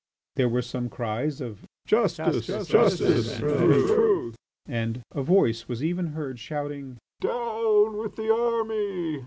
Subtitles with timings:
[0.35, 2.67] There were some cries of "Justice and
[3.37, 4.35] truth!"
[4.65, 9.19] and a voice was even heard shouting: "Down with the Army!"